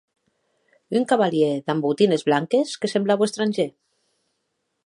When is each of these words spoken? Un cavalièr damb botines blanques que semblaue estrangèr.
Un 0.99 1.03
cavalièr 1.11 1.51
damb 1.67 1.85
botines 1.87 2.25
blanques 2.31 2.73
que 2.79 2.91
semblaue 2.93 3.29
estrangèr. 3.29 3.71